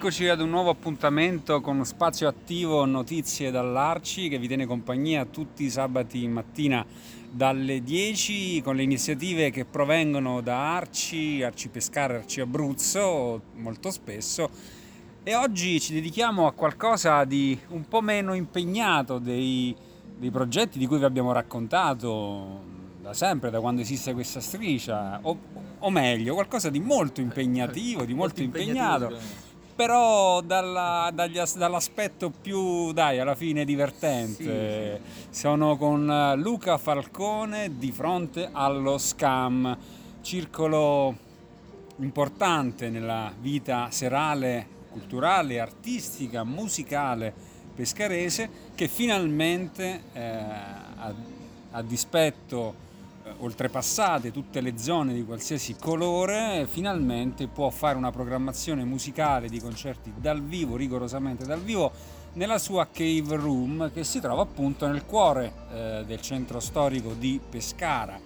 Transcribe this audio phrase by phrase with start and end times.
[0.00, 5.64] Eccoci ad un nuovo appuntamento con Spazio Attivo Notizie dall'Arci che vi tiene compagnia tutti
[5.64, 6.86] i sabati mattina
[7.30, 14.48] dalle 10 con le iniziative che provengono da Arci, Arci Pescara, Arci Abruzzo molto spesso
[15.22, 19.76] e oggi ci dedichiamo a qualcosa di un po' meno impegnato dei,
[20.16, 25.38] dei progetti di cui vi abbiamo raccontato da sempre, da quando esiste questa striscia, o,
[25.78, 29.48] o meglio, qualcosa di molto impegnativo, di molto, molto impegnato.
[29.80, 35.00] Però dalla, dagli, dall'aspetto più, dai, alla fine divertente.
[35.00, 35.40] Sì, sì.
[35.40, 39.74] Sono con Luca Falcone di fronte allo Scam,
[40.20, 41.16] circolo
[41.96, 47.32] importante nella vita serale, culturale, artistica, musicale
[47.74, 51.14] pescarese che finalmente eh, a,
[51.70, 52.89] a dispetto eh,
[53.38, 60.12] oltrepassate tutte le zone di qualsiasi colore, finalmente può fare una programmazione musicale di concerti
[60.16, 61.92] dal vivo, rigorosamente dal vivo,
[62.34, 67.40] nella sua cave room che si trova appunto nel cuore eh, del centro storico di
[67.48, 68.18] Pescara,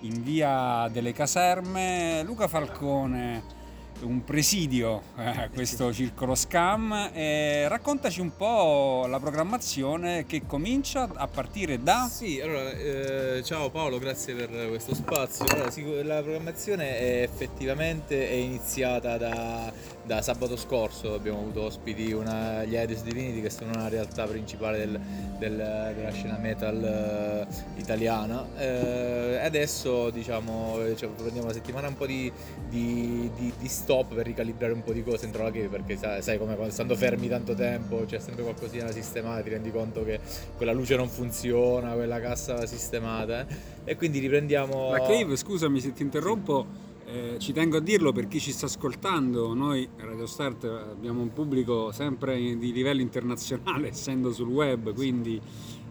[0.00, 2.22] in via delle Caserme.
[2.24, 3.60] Luca Falcone
[4.02, 7.10] un presidio a eh, questo circolo Scam.
[7.12, 12.08] E raccontaci un po' la programmazione che comincia a partire da...
[12.10, 15.44] Sì, allora, eh, ciao Paolo, grazie per questo spazio.
[15.48, 15.70] Allora,
[16.02, 19.72] la programmazione è effettivamente è iniziata da,
[20.04, 24.78] da, sabato scorso, abbiamo avuto ospiti una, gli Aedes Divinity che sono una realtà principale
[24.78, 25.00] del,
[25.38, 28.46] del, della scena metal eh, italiana.
[28.58, 32.30] Eh, adesso diciamo, cioè, prendiamo una settimana un po' di,
[32.68, 35.96] di, di, di storia stop per ricalibrare un po' di cose entro la cave perché
[35.96, 40.02] sai, sai come stando fermi tanto tempo c'è sempre qualcosina da sistemare, ti rendi conto
[40.02, 40.18] che
[40.56, 43.54] quella luce non funziona, quella cassa va sistemata eh?
[43.84, 44.92] e quindi riprendiamo...
[44.92, 46.66] La cave, scusami se ti interrompo,
[47.04, 51.32] eh, ci tengo a dirlo per chi ci sta ascoltando, noi Radio Start abbiamo un
[51.34, 55.38] pubblico sempre di livello internazionale essendo sul web, quindi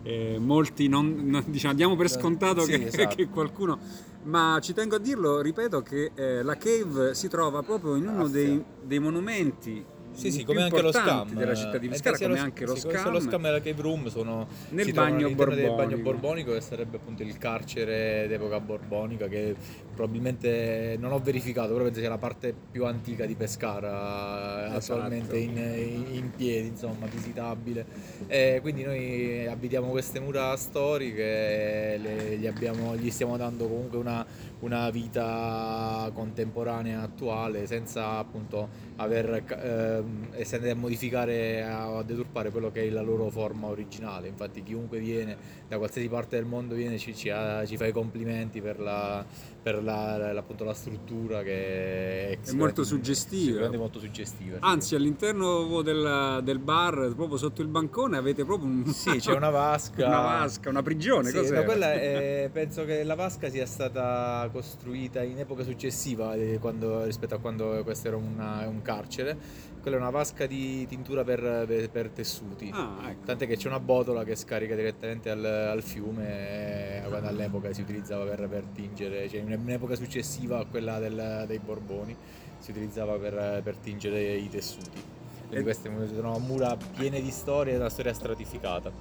[0.04, 3.16] eh, molti non, non, diciamo, diamo per scontato sì, che, esatto.
[3.16, 7.96] che qualcuno ma ci tengo a dirlo, ripeto, che eh, la cave si trova proprio
[7.96, 9.84] in uno dei, dei monumenti
[10.14, 12.82] sì, sì, come anche lo scam della città di Pescara, come lo, anche lo sì,
[12.82, 13.12] scam.
[13.12, 15.68] Lo scam e la cave room sono nel bagno borbonico.
[15.68, 19.56] del bagno borbonico che sarebbe appunto il carcere d'epoca borbonica che
[19.94, 24.94] probabilmente non ho verificato, però penso sia la parte più antica di Pescara esatto.
[24.94, 27.86] attualmente in, in, in, piedi, insomma, visitabile.
[28.28, 34.26] E quindi noi abitiamo queste mura storiche, le, gli, abbiamo, gli stiamo dando comunque una,
[34.62, 42.84] una vita contemporanea attuale senza appunto aver ehm, essendo a modificare a deturpare quello che
[42.84, 44.28] è la loro forma originale.
[44.28, 47.32] Infatti chiunque viene da qualsiasi parte del mondo viene ci, ci,
[47.66, 49.26] ci fa i complimenti per la,
[49.62, 53.70] per la, appunto, la struttura che è, è molto suggestiva.
[53.78, 58.86] molto suggestiva anzi all'interno del, del, bar proprio sotto il bancone avete proprio un...
[58.88, 60.06] sì c'è una vasca.
[60.12, 65.24] Una vasca una prigione sì, no, quella è, penso che la vasca sia stata costruita
[65.24, 69.38] in epoca successiva eh, quando, rispetto a quando questo era una, un carcere.
[69.82, 72.70] Quella è una vasca di tintura per, per, per tessuti.
[72.72, 73.26] Ah, ecco.
[73.26, 78.26] Tant'è che c'è una botola che scarica direttamente al, al fiume, quando all'epoca si utilizzava
[78.26, 82.16] per, per tingere, cioè in un'epoca successiva a quella del, dei Borboni,
[82.60, 85.02] si utilizzava per, per tingere i tessuti.
[85.48, 85.64] Quindi e...
[85.64, 88.92] queste sono mura piene di storie, una storia stratificata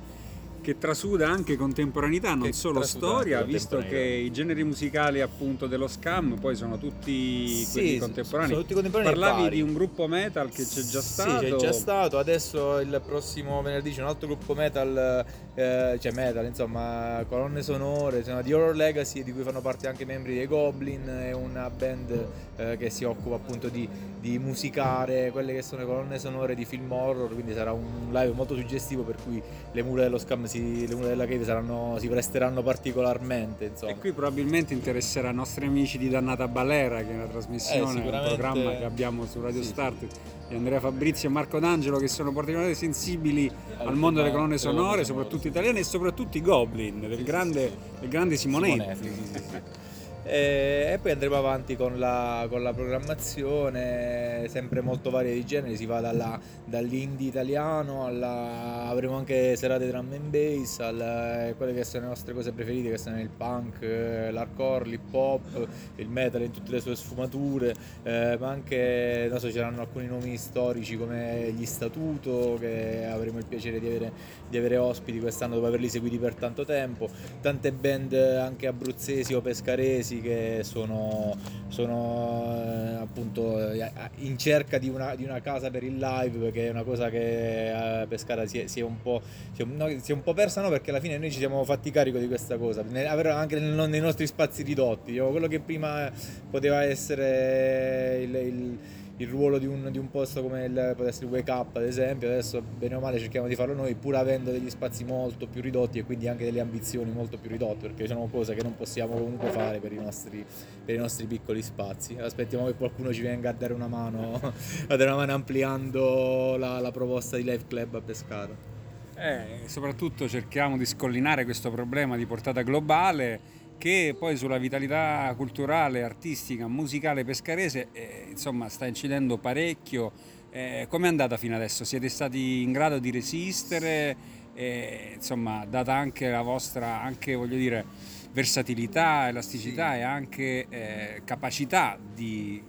[0.60, 6.38] che trasuda anche contemporaneità, non solo storia, visto che i generi musicali appunto dello scam
[6.38, 8.50] poi sono tutti sì, contemporanei.
[8.50, 11.44] Sono tutti contemporanei Parlavi di un gruppo metal che c'è già stato.
[11.44, 15.24] Sì, c'è già stato, adesso il prossimo venerdì c'è un altro gruppo metal,
[15.54, 20.02] eh, cioè metal, insomma, colonne sonore, sono di Horror Legacy di cui fanno parte anche
[20.02, 22.26] i membri dei Goblin, è una band
[22.56, 23.88] eh, che si occupa appunto di,
[24.20, 28.32] di musicare quelle che sono le colonne sonore di film horror, quindi sarà un live
[28.32, 32.06] molto suggestivo per cui le mura dello scam si, le mura della cave saranno, si
[32.06, 33.64] presteranno particolarmente.
[33.64, 33.92] Insomma.
[33.92, 38.10] E qui probabilmente interesserà i nostri amici di Dannata Balera, che è una trasmissione, Eh,
[38.10, 39.68] un programma che abbiamo su Radio sì.
[39.68, 40.06] Start
[40.48, 44.58] di Andrea Fabrizio e Marco D'Angelo che sono particolarmente sensibili al, Al mondo delle colonne
[44.58, 45.48] sonore, soprattutto sì.
[45.48, 47.70] italiane e soprattutto i Goblin, del, grande,
[48.00, 48.96] del grande Simonetti.
[49.00, 49.60] Simonetti, sì, sì, sì.
[50.32, 55.86] E, poi andremo avanti con la, con la programmazione, sempre molto varia di genere, si
[55.86, 62.04] va dalla- dall'indie italiano alla, avremo anche serate drum and bass, al- quelle che sono
[62.04, 65.66] le nostre cose preferite che sono il punk, eh, l'hardcore, l'hip hop,
[65.96, 67.74] il metal in tutte le sue sfumature,
[68.04, 73.46] eh, ma anche non so, c'erano alcuni nomi storici come gli Statuto che avremo il
[73.46, 74.12] piacere di avere,
[74.48, 77.08] di avere ospiti quest'anno dopo averli seguiti per tanto tempo,
[77.40, 81.36] tante band anche abruzzesi o pescaresi che sono,
[81.68, 86.66] sono eh, appunto eh, in cerca di una, di una casa per il live perché
[86.66, 89.20] è una cosa che a Pescara si è, si è un po',
[89.52, 90.68] si è, no, si è un po' persa no?
[90.68, 92.84] Perché alla fine noi ci siamo fatti carico di questa cosa.
[92.90, 95.16] Anche nei nostri spazi ridotti.
[95.18, 96.10] Quello che prima
[96.50, 98.78] poteva essere il- il
[99.22, 102.62] il ruolo di un, di un posto come il, il Wake Up ad esempio, adesso
[102.62, 106.04] bene o male cerchiamo di farlo noi pur avendo degli spazi molto più ridotti e
[106.04, 109.78] quindi anche delle ambizioni molto più ridotte perché sono cose che non possiamo comunque fare
[109.78, 110.44] per i nostri,
[110.84, 112.16] per i nostri piccoli spazi.
[112.18, 116.80] Aspettiamo che qualcuno ci venga a dare una mano, a dare una mano ampliando la,
[116.80, 118.68] la proposta di Live Club a Pescara.
[119.16, 126.02] Eh, soprattutto cerchiamo di scollinare questo problema di portata globale che poi sulla vitalità culturale,
[126.02, 130.12] artistica, musicale pescarese eh, insomma sta incidendo parecchio.
[130.50, 131.84] Eh, Come è andata fino adesso?
[131.84, 134.14] Siete stati in grado di resistere?
[134.52, 137.86] Eh, insomma, data anche la vostra, anche voglio dire,
[138.32, 142.62] versatilità, elasticità e anche eh, capacità di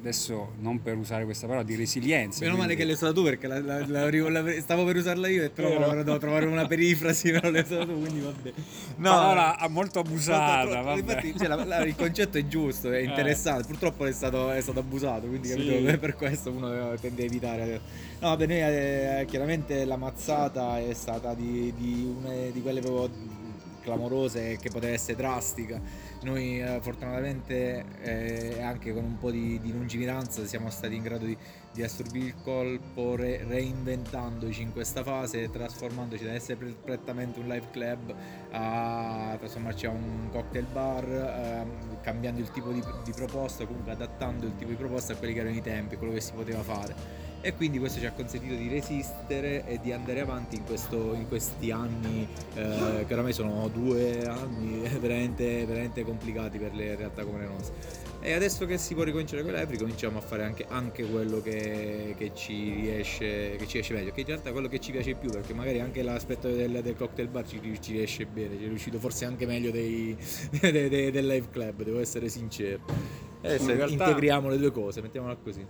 [0.00, 2.40] adesso non per usare questa parola di resilienza.
[2.44, 3.86] Meno male quindi- che l'hai usata tu perché la- la-
[4.30, 7.98] la- stavo per usarla io e trovo, devo trovare una perifrasi, non l'hai usata tu,
[8.00, 8.52] quindi vabbè.
[9.00, 11.00] parola molto abusata, vabbè.
[11.00, 13.66] infatti, cioè, il concetto è giusto, è interessante.
[13.66, 15.54] Purtroppo è stato, è stato abusato, quindi Sì.
[15.56, 15.98] capito?
[15.98, 17.80] per questo uno tende a evitare.
[18.20, 23.10] No, vabbè, noi eh, chiaramente la mazzata è stata di, di una di quelle proprio
[23.88, 25.80] clamorose che poteva essere drastica.
[26.22, 31.24] Noi eh, fortunatamente eh, anche con un po' di, di lungimiranza siamo stati in grado
[31.24, 31.36] di,
[31.72, 37.46] di assorbire il colpo re- reinventandoci in questa fase, trasformandoci da essere pre- prettamente un
[37.46, 38.14] live club
[38.50, 44.46] a trasformarci a un cocktail bar, ehm, cambiando il tipo di, di proposta, comunque adattando
[44.46, 47.26] il tipo di proposta a quelli che erano i tempi, quello che si poteva fare.
[47.40, 51.28] E quindi questo ci ha consentito di resistere e di andare avanti in, questo- in
[51.28, 57.38] questi anni, eh, che oramai sono due anni veramente, veramente complicati per le realtà come
[57.38, 58.07] le nostre.
[58.20, 62.14] E adesso che si può ricominciare con l'Epri, cominciamo a fare anche, anche quello che,
[62.18, 65.14] che ci riesce, che ci riesce meglio, che in realtà è quello che ci piace
[65.14, 68.68] più, perché magari anche l'aspetto del, del cocktail bar ci, ci riesce bene, ci è
[68.68, 70.16] riuscito forse anche meglio dei,
[70.60, 72.80] dei- dei- del live club, devo essere sincero.
[73.40, 75.64] E adesso In realtà- integriamo le due cose, mettiamola così.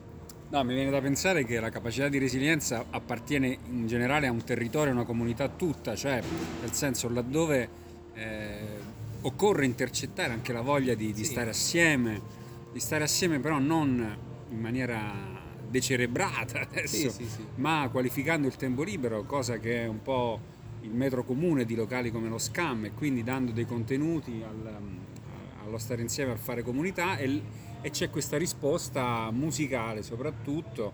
[0.51, 4.43] No, mi viene da pensare che la capacità di resilienza appartiene in generale a un
[4.43, 6.23] territorio, a una comunità tutta, cioè
[6.63, 7.69] nel senso laddove
[8.15, 8.59] eh,
[9.29, 11.31] occorre intercettare anche la voglia di, di Sì.
[11.33, 12.21] stare assieme,
[12.73, 14.17] di stare assieme però non
[14.51, 15.37] in maniera
[15.69, 20.41] decerebrata adesso, Sì, sì, ma qualificando il tempo libero, cosa che è un po'
[20.83, 24.77] il metro comune di locali come lo Scam e quindi dando dei contenuti al,
[25.65, 27.43] allo stare insieme, al fare comunità e,
[27.83, 30.93] e c'è questa risposta musicale soprattutto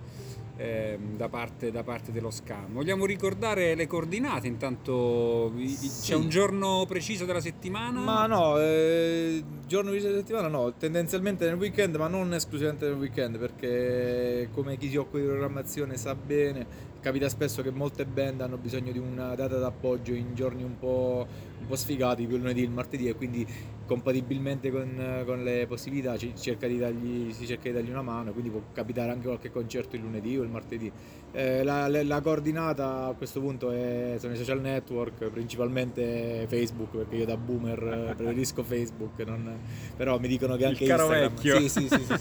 [0.56, 2.72] ehm, da, parte, da parte dello Scam.
[2.72, 5.52] Vogliamo ricordare le coordinate intanto?
[5.56, 5.88] Sì.
[6.02, 8.00] C'è un giorno preciso della settimana?
[8.00, 13.38] Ma no, eh, giorno di settimana no, tendenzialmente nel weekend, ma non esclusivamente nel weekend,
[13.38, 18.56] perché come chi si occupa di programmazione sa bene, capita spesso che molte band hanno
[18.56, 21.26] bisogno di una data d'appoggio in giorni un po',
[21.64, 23.46] un po' sfigati, il lunedì e il martedì, e quindi
[23.86, 28.32] compatibilmente con, con le possibilità ci cerca di dargli, si cerca di dargli una mano,
[28.32, 30.90] quindi può capitare anche qualche concerto il lunedì o il martedì.
[31.32, 36.96] Eh, la, la- la coordinata a questo punto è, sono i social network, principalmente Facebook,
[36.96, 39.58] perché io da boomer eh, preferisco Facebook, non-
[39.96, 41.34] però mi dicono che Il anche caro Instagram...
[41.34, 41.60] vecchio.
[41.60, 42.16] Sì, sì, sì, sì,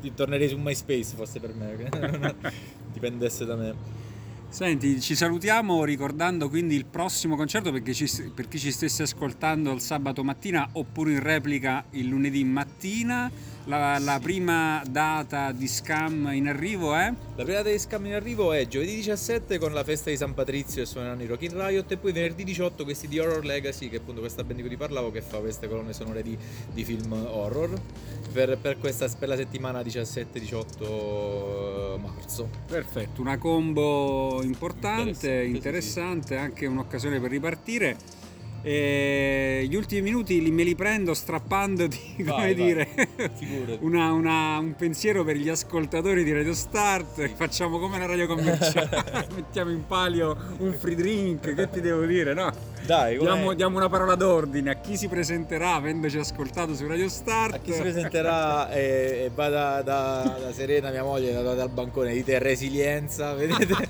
[0.00, 0.12] sì.
[0.14, 2.34] Tornerei su MySpace fosse per me,
[2.92, 4.01] dipendesse da me.
[4.52, 9.80] Senti, ci salutiamo ricordando quindi il prossimo concerto ci- per chi ci stesse ascoltando il
[9.80, 13.30] sabato mattina oppure in replica il lunedì mattina
[13.66, 17.12] La, la prima data di scam in arrivo è?
[17.36, 20.34] La prima data di scam in arrivo è giovedì 17 con la festa di San
[20.34, 23.88] Patrizio e suoneranno i Rock in Riot e poi venerdì 18 questi di Horror Legacy
[23.88, 26.36] che è appunto questa band di cui ti parlavo che fa queste colonne sonore di,
[26.72, 27.80] di film horror
[28.32, 32.48] per, per, questa, per la settimana 17-18 marzo.
[32.66, 36.34] Perfetto, una combo importante, interessante, interessante sì.
[36.34, 37.96] anche un'occasione per ripartire.
[38.62, 42.88] E gli ultimi minuti li, me li prendo strappandoti, come vai, dire,
[43.80, 47.28] una, una, un pensiero per gli ascoltatori di Radio Start.
[47.34, 52.34] Facciamo come la radio commerciale, mettiamo in palio un free drink, che ti devo dire,
[52.34, 52.71] no?
[52.84, 57.54] Dai, diamo, diamo, una parola d'ordine a chi si presenterà avendoci ascoltato su Radio Start.
[57.54, 61.68] A chi si presenterà e, e va da, da, da, Serena, mia moglie, da, dal
[61.68, 63.86] bancone, dite resilienza, vedete?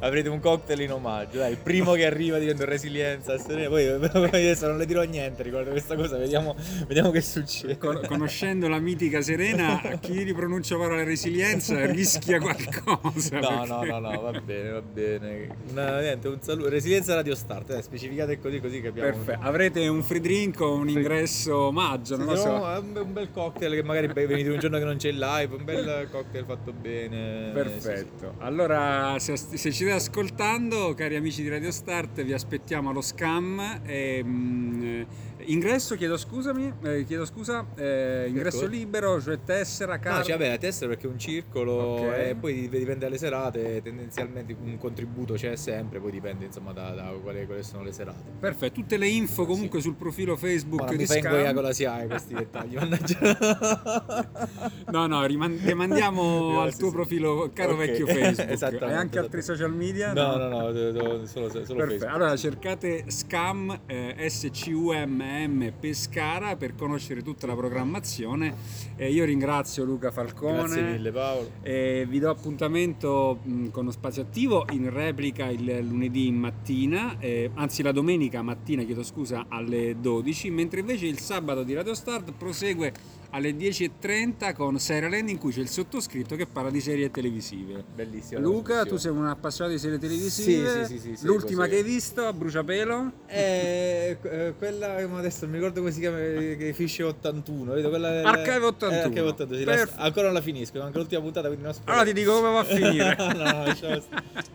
[0.00, 3.38] Avrete un cocktail in omaggio, dai, il primo che arriva diventa resilienza.
[3.38, 3.68] Serena.
[3.68, 6.56] Poi, adesso non le dirò niente riguardo questa cosa, vediamo,
[6.88, 7.78] vediamo che succede.
[7.78, 13.38] Con, conoscendo la mitica Serena, a chi ripronuncia la parola resilienza rischia qualcosa.
[13.38, 13.66] No, perché...
[13.68, 15.48] no, no, no, va bene, va bene.
[15.70, 16.68] Una, niente, un saluto.
[16.68, 19.10] Resilienza Radio Start dai, specificate così così capiamo.
[19.10, 19.46] Perfetto.
[19.46, 22.52] Avrete un free drink o un ingresso omaggio, non sì, lo so.
[22.52, 25.64] Un, un bel cocktail che magari venite un giorno che non c'è il live, un
[25.64, 27.50] bel cocktail fatto bene.
[27.52, 28.34] Perfetto.
[28.38, 33.80] Allora, se, se, ci state ascoltando, cari amici di Radio Start, vi aspettiamo allo scam.
[33.84, 35.02] E, mh, mm,
[35.40, 38.66] Ingresso, chiedo scusami, eh, chiedo scusa, eh, ingresso ecco.
[38.66, 40.18] libero, cioè tessera, carta.
[40.18, 42.30] No, cioè, vabbè, la tessera perché è un circolo okay.
[42.30, 47.14] e poi dipende dalle serate, tendenzialmente un contributo c'è sempre, poi dipende insomma da, da
[47.22, 48.30] quali, quali, sono le serate.
[48.38, 49.86] Perfetto, tutte le info comunque sì.
[49.86, 52.76] sul profilo Facebook non di mi fai con la SIAE questi dettagli,
[54.90, 57.86] no, no, riman- mandiamo al tuo sì, profilo, caro okay.
[57.86, 58.82] vecchio Facebook.
[58.88, 60.12] Hai anche altri social media?
[60.12, 62.04] No, no, no, no solo, solo Facebook.
[62.04, 68.54] Allora cercate Scam, eh, S-C-U-M M Pescara per conoscere tutta la programmazione.
[68.96, 70.62] Eh, io ringrazio Luca Falcone.
[70.62, 71.50] Grazie mille Paolo.
[71.62, 77.47] E vi do appuntamento mh, con lo spazio attivo in replica il lunedì mattina, eh,
[77.54, 82.32] anzi la domenica mattina, chiedo scusa, alle 12, mentre invece il sabato di Radio Start
[82.32, 82.92] prosegue
[83.30, 87.84] alle 10.30 con Serialand in cui c'è il sottoscritto che parla di serie televisive.
[87.94, 88.40] Bellissimo.
[88.40, 90.86] Luca, tu sei un appassionato di serie televisive.
[90.86, 93.12] Sì, sì, sì, L'ultima che hai visto a bruciapelo?
[93.26, 97.72] È eh, quella, adesso non mi ricordo come si chiama, che Fish 81.
[97.74, 98.94] Vedo, quella Archive 81.
[98.94, 101.90] Eh, Archive 81 sì, la, ancora non la finisco, manca l'ultima puntata, quindi non aspetto.
[101.90, 103.16] Allora ti dico come va a finire.
[103.18, 103.64] no, no,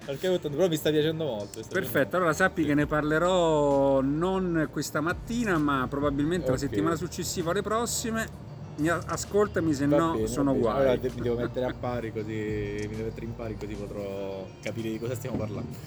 [0.05, 1.61] Archive 81, però mi sta piacendo molto.
[1.61, 2.17] Sta Perfetto, piacendo.
[2.17, 6.55] allora sappi che ne parlerò non questa mattina, ma probabilmente okay.
[6.55, 8.42] la settimana successiva o le prossime
[8.77, 10.87] mi ascoltami se va no bene, sono guai.
[10.87, 14.89] Allora mi devo mettere a pari così, mi devo mettere in pari così potrò capire
[14.89, 15.77] di cosa stiamo parlando.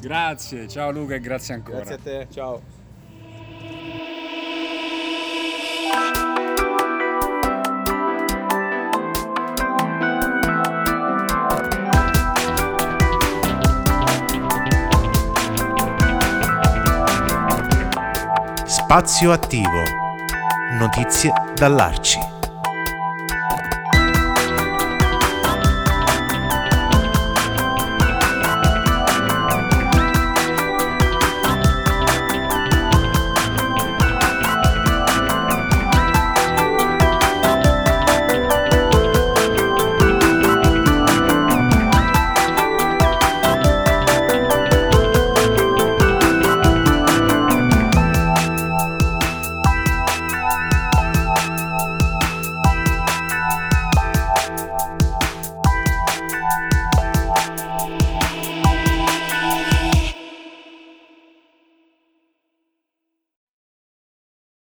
[0.00, 1.78] Grazie, ciao Luca e grazie ancora.
[1.78, 2.82] Grazie a te, ciao.
[18.66, 20.03] Spazio attivo.
[20.78, 22.33] Notizie dall'Arci.